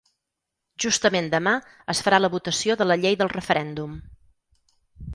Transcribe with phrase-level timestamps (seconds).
[0.85, 1.53] Justament demà
[1.95, 3.97] es farà la votació de la llei del referèndum.